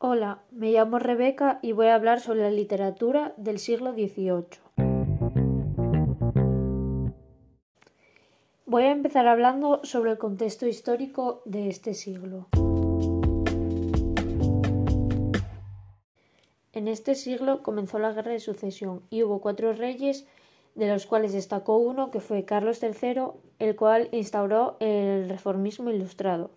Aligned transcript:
Hola, 0.00 0.44
me 0.52 0.70
llamo 0.70 1.00
Rebeca 1.00 1.58
y 1.60 1.72
voy 1.72 1.88
a 1.88 1.96
hablar 1.96 2.20
sobre 2.20 2.42
la 2.42 2.52
literatura 2.52 3.34
del 3.36 3.58
siglo 3.58 3.94
XVIII. 3.94 4.46
Voy 8.64 8.84
a 8.84 8.92
empezar 8.92 9.26
hablando 9.26 9.80
sobre 9.82 10.12
el 10.12 10.18
contexto 10.18 10.68
histórico 10.68 11.42
de 11.46 11.68
este 11.68 11.94
siglo. 11.94 12.46
En 16.72 16.86
este 16.86 17.16
siglo 17.16 17.64
comenzó 17.64 17.98
la 17.98 18.12
Guerra 18.12 18.30
de 18.30 18.38
Sucesión 18.38 19.02
y 19.10 19.24
hubo 19.24 19.40
cuatro 19.40 19.72
reyes, 19.72 20.28
de 20.76 20.86
los 20.86 21.06
cuales 21.06 21.32
destacó 21.32 21.76
uno 21.76 22.12
que 22.12 22.20
fue 22.20 22.44
Carlos 22.44 22.80
III, 22.80 23.32
el 23.58 23.74
cual 23.74 24.10
instauró 24.12 24.76
el 24.78 25.28
reformismo 25.28 25.90
ilustrado. 25.90 26.52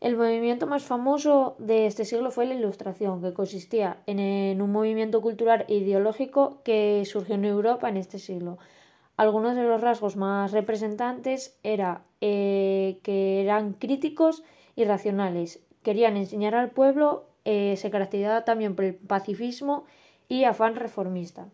El 0.00 0.16
movimiento 0.16 0.66
más 0.66 0.84
famoso 0.84 1.56
de 1.58 1.86
este 1.86 2.04
siglo 2.04 2.30
fue 2.30 2.46
la 2.46 2.54
Ilustración, 2.54 3.20
que 3.20 3.32
consistía 3.32 3.98
en, 4.06 4.62
un 4.62 4.70
movimiento 4.70 5.20
cultural 5.20 5.64
e 5.68 5.76
ideológico 5.76 6.62
que 6.62 7.02
surgió 7.04 7.34
en 7.34 7.44
Europa 7.44 7.88
en 7.88 7.96
este 7.96 8.18
siglo. 8.18 8.58
Algunos 9.16 9.56
de 9.56 9.64
los 9.64 9.80
rasgos 9.80 10.16
más 10.16 10.52
representantes 10.52 11.58
era 11.64 12.02
eh, 12.20 13.00
que 13.02 13.42
eran 13.42 13.72
críticos 13.72 14.44
y 14.76 14.84
racionales, 14.84 15.60
querían 15.82 16.16
enseñar 16.16 16.54
al 16.54 16.70
pueblo 16.70 17.28
eh, 17.50 17.76
se 17.78 17.90
caracterizaba 17.90 18.44
también 18.44 18.76
por 18.76 18.84
el 18.84 18.94
pacifismo 18.94 19.86
y 20.28 20.44
afán 20.44 20.76
reformista. 20.76 21.48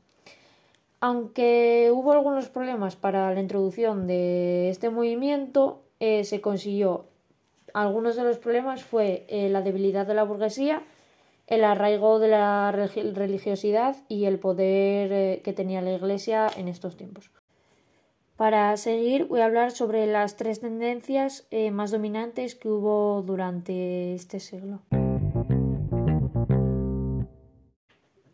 Aunque 0.98 1.90
hubo 1.94 2.10
algunos 2.10 2.48
problemas 2.48 2.96
para 2.96 3.32
la 3.32 3.40
introducción 3.40 4.08
de 4.08 4.70
este 4.70 4.90
movimiento, 4.90 5.82
eh, 6.00 6.24
se 6.24 6.40
consiguió. 6.40 7.04
Algunos 7.74 8.14
de 8.14 8.22
los 8.22 8.38
problemas 8.38 8.84
fue 8.84 9.26
eh, 9.28 9.48
la 9.48 9.60
debilidad 9.60 10.06
de 10.06 10.14
la 10.14 10.22
burguesía, 10.22 10.84
el 11.48 11.64
arraigo 11.64 12.20
de 12.20 12.28
la 12.28 12.70
religiosidad 12.70 13.96
y 14.08 14.26
el 14.26 14.38
poder 14.38 15.42
que 15.42 15.52
tenía 15.52 15.82
la 15.82 15.92
Iglesia 15.92 16.46
en 16.56 16.68
estos 16.68 16.96
tiempos. 16.96 17.32
Para 18.36 18.76
seguir 18.76 19.26
voy 19.26 19.40
a 19.40 19.46
hablar 19.46 19.72
sobre 19.72 20.06
las 20.06 20.36
tres 20.36 20.60
tendencias 20.60 21.48
más 21.72 21.90
dominantes 21.90 22.54
que 22.54 22.68
hubo 22.68 23.22
durante 23.22 24.14
este 24.14 24.38
siglo. 24.38 24.80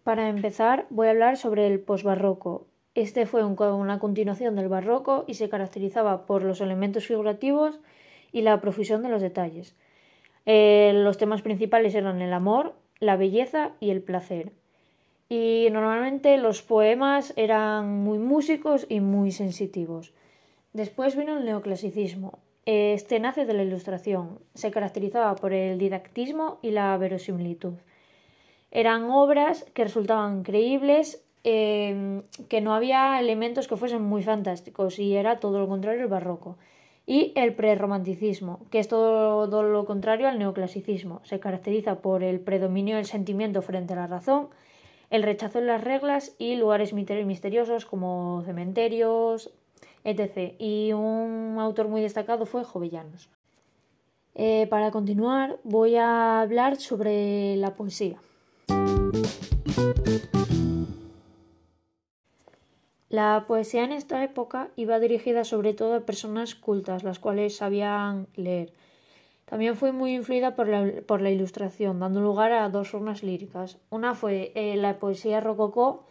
Para 0.04 0.28
empezar, 0.28 0.86
voy 0.90 1.06
a 1.08 1.12
hablar 1.12 1.38
sobre 1.38 1.66
el 1.66 1.80
posbarroco. 1.80 2.66
Este 2.94 3.24
fue 3.24 3.42
una 3.44 3.98
continuación 3.98 4.54
del 4.54 4.68
barroco 4.68 5.24
y 5.26 5.34
se 5.34 5.48
caracterizaba 5.48 6.26
por 6.26 6.42
los 6.42 6.60
elementos 6.60 7.06
figurativos 7.06 7.80
y 8.32 8.42
la 8.42 8.60
profusión 8.60 9.02
de 9.02 9.08
los 9.08 9.22
detalles. 9.22 9.74
Eh, 10.46 10.92
los 10.94 11.18
temas 11.18 11.42
principales 11.42 11.94
eran 11.94 12.20
el 12.22 12.32
amor, 12.32 12.74
la 12.98 13.16
belleza 13.16 13.72
y 13.80 13.90
el 13.90 14.02
placer. 14.02 14.52
Y 15.28 15.68
normalmente 15.70 16.36
los 16.38 16.62
poemas 16.62 17.32
eran 17.36 18.02
muy 18.02 18.18
músicos 18.18 18.86
y 18.88 19.00
muy 19.00 19.30
sensitivos. 19.30 20.12
Después 20.72 21.16
vino 21.16 21.38
el 21.38 21.44
neoclasicismo. 21.44 22.38
Este 22.66 23.20
nace 23.20 23.46
de 23.46 23.54
la 23.54 23.62
ilustración. 23.62 24.38
Se 24.54 24.70
caracterizaba 24.70 25.34
por 25.36 25.52
el 25.52 25.78
didactismo 25.78 26.58
y 26.62 26.70
la 26.70 26.96
verosimilitud. 26.96 27.74
Eran 28.70 29.10
obras 29.10 29.64
que 29.74 29.84
resultaban 29.84 30.42
creíbles, 30.42 31.24
em, 31.42 32.22
que 32.48 32.60
no 32.60 32.74
había 32.74 33.18
elementos 33.18 33.66
que 33.66 33.76
fuesen 33.76 34.02
muy 34.02 34.22
fantásticos 34.22 34.98
y 34.98 35.16
era 35.16 35.40
todo 35.40 35.58
lo 35.58 35.68
contrario 35.68 36.02
el 36.02 36.08
barroco. 36.08 36.56
Y 37.10 37.32
el 37.34 37.54
prerromanticismo, 37.54 38.60
que 38.70 38.78
es 38.78 38.86
todo, 38.86 39.64
lo 39.64 39.84
contrario 39.84 40.28
al 40.28 40.38
neoclasicismo. 40.38 41.20
Se 41.24 41.40
caracteriza 41.40 41.96
por 42.02 42.22
el 42.22 42.38
predominio 42.38 42.94
del 42.94 43.04
sentimiento 43.04 43.62
frente 43.62 43.94
a 43.94 43.96
la 43.96 44.06
razón, 44.06 44.46
el 45.10 45.24
rechazo 45.24 45.58
de 45.58 45.66
las 45.66 45.82
reglas 45.82 46.36
y 46.38 46.54
lugares 46.54 46.92
misteriosos 46.92 47.84
como 47.84 48.44
cementerios, 48.46 49.50
etc. 50.04 50.54
Y 50.60 50.92
un 50.92 51.56
autor 51.58 51.88
muy 51.88 52.00
destacado 52.00 52.46
fue 52.46 52.62
Jovellanos. 52.62 53.28
Eh, 54.36 54.68
para 54.70 54.92
continuar, 54.92 55.58
voy 55.64 55.96
a 55.96 56.40
hablar 56.40 56.76
sobre 56.76 57.56
la 57.56 57.74
poesía. 57.74 58.20
La 63.10 63.44
poesía 63.48 63.82
en 63.82 63.90
esta 63.90 64.22
época 64.22 64.68
iba 64.76 65.00
dirigida 65.00 65.44
sobre 65.44 65.74
todo 65.74 65.94
a 65.94 66.06
personas 66.06 66.54
cultas, 66.54 67.02
las 67.02 67.18
cuales 67.18 67.56
sabían 67.56 68.28
leer. 68.36 68.72
También 69.46 69.74
fue 69.74 69.90
muy 69.90 70.14
influida 70.14 70.54
por 70.54 70.68
la, 70.68 71.30
ilustración, 71.30 71.98
dando 71.98 72.20
lugar 72.20 72.52
a 72.52 72.68
dos 72.68 72.90
formas 72.90 73.24
líricas. 73.24 73.78
Una 73.90 74.14
fue 74.14 74.52
eh, 74.54 74.76
la 74.76 75.00
poesía 75.00 75.40
rococó, 75.40 76.04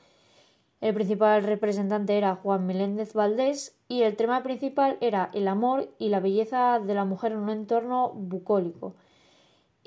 el 0.81 0.93
principal 0.93 1.43
representante 1.43 2.17
era 2.17 2.35
Juan 2.35 2.65
Meléndez 2.65 3.13
Valdés 3.13 3.77
y 3.87 4.03
el 4.03 4.17
tema 4.17 4.43
principal 4.43 4.97
era 4.99 5.29
el 5.33 5.47
amor 5.47 5.89
y 5.99 6.09
la 6.09 6.19
belleza 6.19 6.79
de 6.79 6.93
la 6.93 7.05
mujer 7.05 7.31
en 7.31 7.39
un 7.39 7.49
entorno 7.49 8.11
bucólico. 8.13 8.93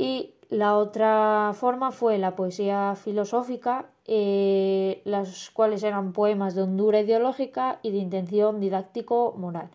Y 0.03 0.35
la 0.51 0.79
otra 0.79 1.53
forma 1.55 1.93
fue 1.93 2.19
la 2.19 2.35
poesía 2.35 2.97
filosófica, 2.97 3.87
eh, 4.05 5.01
las 5.05 5.51
cuales 5.51 5.85
eran 5.85 6.13
poemas 6.13 6.57
de 6.57 6.63
hondura 6.63 6.99
ideológica 6.99 7.79
y 7.83 7.93
de 7.93 7.99
intención 7.99 8.59
didáctico-moral. 8.59 9.71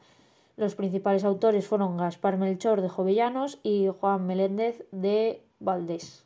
Los 0.58 0.76
principales 0.76 1.24
autores 1.24 1.66
fueron 1.66 1.96
Gaspar 1.96 2.36
Melchor 2.36 2.82
de 2.82 2.90
Jovellanos 2.90 3.60
y 3.64 3.88
Juan 3.88 4.28
Meléndez 4.28 4.86
de 4.92 5.46
Valdés. 5.62 6.26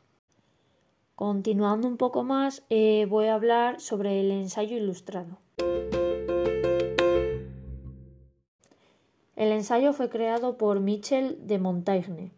Continuando 1.13 1.87
un 1.87 1.97
poco 1.97 2.23
más, 2.23 2.63
eh, 2.71 3.05
voy 3.07 3.27
a 3.27 3.35
hablar 3.35 3.79
sobre 3.79 4.19
el 4.19 4.31
ensayo 4.31 4.77
ilustrado. 4.77 5.37
El 9.35 9.51
ensayo 9.51 9.93
fue 9.93 10.09
creado 10.09 10.57
por 10.57 10.79
Michel 10.79 11.45
de 11.45 11.59
Montaigne 11.59 12.31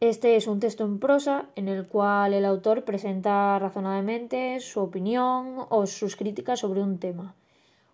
este 0.00 0.36
es 0.36 0.46
un 0.46 0.60
texto 0.60 0.84
en 0.84 0.98
prosa 0.98 1.46
en 1.56 1.68
el 1.68 1.86
cual 1.86 2.32
el 2.32 2.46
autor 2.46 2.84
presenta 2.84 3.58
razonadamente 3.58 4.58
su 4.60 4.80
opinión 4.80 5.66
o 5.68 5.86
sus 5.86 6.16
críticas 6.16 6.60
sobre 6.60 6.82
un 6.82 6.98
tema. 6.98 7.34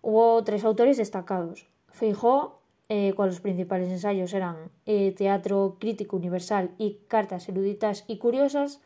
Hubo 0.01 0.41
tres 0.45 0.63
autores 0.63 0.95
destacados. 0.95 1.67
Feijó, 1.89 2.61
eh, 2.87 3.13
cuyos 3.13 3.41
principales 3.41 3.89
ensayos 3.89 4.33
eran 4.33 4.55
eh, 4.85 5.13
Teatro 5.17 5.75
Crítico 5.79 6.15
Universal 6.15 6.71
y 6.77 6.99
Cartas 7.09 7.49
Eruditas 7.49 8.05
y 8.07 8.17
Curiosas. 8.17 8.79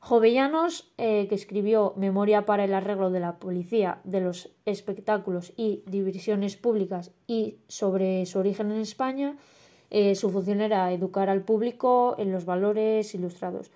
Jovellanos, 0.00 0.92
eh, 0.98 1.26
que 1.28 1.36
escribió 1.36 1.94
Memoria 1.96 2.46
para 2.46 2.64
el 2.64 2.74
arreglo 2.74 3.10
de 3.10 3.20
la 3.20 3.38
policía, 3.38 4.00
de 4.02 4.20
los 4.20 4.50
espectáculos 4.64 5.52
y 5.56 5.84
diversiones 5.86 6.56
públicas 6.56 7.12
y 7.28 7.58
sobre 7.68 8.26
su 8.26 8.40
origen 8.40 8.72
en 8.72 8.80
España. 8.80 9.36
Eh, 9.90 10.14
su 10.14 10.30
función 10.30 10.60
era 10.60 10.92
educar 10.92 11.28
al 11.28 11.42
público 11.42 12.16
en 12.18 12.32
los 12.32 12.44
valores 12.44 13.14
ilustrados. 13.14 13.70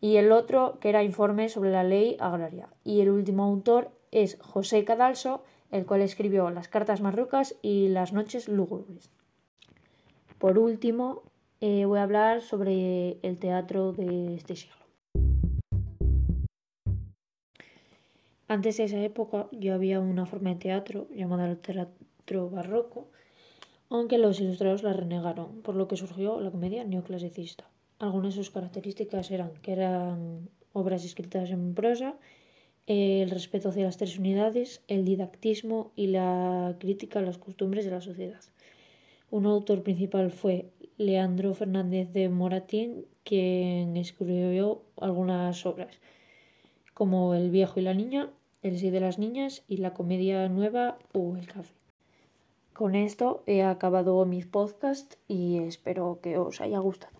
Y 0.00 0.16
el 0.16 0.32
otro, 0.32 0.78
que 0.80 0.88
era 0.88 1.04
informe 1.04 1.48
sobre 1.48 1.70
la 1.70 1.84
ley 1.84 2.16
agraria. 2.18 2.68
Y 2.84 3.00
el 3.00 3.10
último 3.10 3.44
autor 3.44 3.90
es 4.10 4.38
José 4.40 4.84
Cadalso, 4.84 5.42
el 5.70 5.86
cual 5.86 6.02
escribió 6.02 6.50
Las 6.50 6.68
cartas 6.68 7.00
marrucas 7.00 7.54
y 7.62 7.88
Las 7.88 8.12
noches 8.12 8.48
lúgubres. 8.48 9.10
Por 10.38 10.58
último, 10.58 11.22
eh, 11.60 11.84
voy 11.84 12.00
a 12.00 12.02
hablar 12.02 12.42
sobre 12.42 13.18
el 13.22 13.38
teatro 13.38 13.92
de 13.92 14.34
este 14.34 14.56
siglo. 14.56 14.82
Antes 18.48 18.76
de 18.76 18.84
esa 18.84 18.98
época 18.98 19.46
ya 19.52 19.74
había 19.74 20.00
una 20.00 20.26
forma 20.26 20.50
de 20.50 20.56
teatro 20.56 21.06
llamada 21.14 21.48
el 21.48 21.58
teatro 21.58 22.50
barroco, 22.50 23.06
aunque 23.92 24.16
los 24.16 24.40
ilustrados 24.40 24.82
la 24.82 24.94
renegaron, 24.94 25.60
por 25.60 25.74
lo 25.76 25.86
que 25.86 25.98
surgió 25.98 26.40
la 26.40 26.50
comedia 26.50 26.82
neoclasicista. 26.82 27.68
Algunas 27.98 28.34
de 28.34 28.42
sus 28.42 28.50
características 28.50 29.30
eran 29.30 29.52
que 29.60 29.72
eran 29.72 30.48
obras 30.72 31.04
escritas 31.04 31.50
en 31.50 31.74
prosa, 31.74 32.14
el 32.86 33.28
respeto 33.28 33.68
hacia 33.68 33.84
las 33.84 33.98
tres 33.98 34.18
unidades, 34.18 34.82
el 34.88 35.04
didactismo 35.04 35.92
y 35.94 36.06
la 36.06 36.74
crítica 36.80 37.18
a 37.18 37.22
las 37.22 37.36
costumbres 37.36 37.84
de 37.84 37.90
la 37.90 38.00
sociedad. 38.00 38.40
Un 39.30 39.44
autor 39.44 39.82
principal 39.82 40.30
fue 40.30 40.70
Leandro 40.96 41.52
Fernández 41.52 42.10
de 42.14 42.30
Moratín, 42.30 43.04
quien 43.24 43.98
escribió 43.98 44.82
algunas 44.96 45.66
obras, 45.66 46.00
como 46.94 47.34
El 47.34 47.50
viejo 47.50 47.78
y 47.78 47.82
la 47.82 47.92
niña, 47.92 48.30
El 48.62 48.78
sí 48.78 48.88
de 48.88 49.00
las 49.00 49.18
niñas 49.18 49.64
y 49.68 49.76
La 49.76 49.92
comedia 49.92 50.48
nueva 50.48 50.98
o 51.12 51.36
El 51.36 51.46
café. 51.46 51.81
Con 52.72 52.94
esto 52.94 53.42
he 53.46 53.62
acabado 53.62 54.24
mis 54.24 54.46
podcasts 54.46 55.18
y 55.28 55.58
espero 55.58 56.20
que 56.22 56.38
os 56.38 56.60
haya 56.60 56.78
gustado. 56.78 57.12